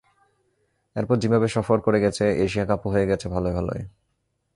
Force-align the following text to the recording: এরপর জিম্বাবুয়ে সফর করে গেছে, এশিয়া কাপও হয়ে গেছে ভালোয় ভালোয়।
এরপর 0.95 1.15
জিম্বাবুয়ে 1.15 1.55
সফর 1.55 1.77
করে 1.81 1.99
গেছে, 1.99 2.25
এশিয়া 2.45 2.65
কাপও 2.65 2.87
হয়ে 2.89 3.09
গেছে 3.09 3.25
ভালোয় 3.29 3.53
ভালোয়। 3.53 3.83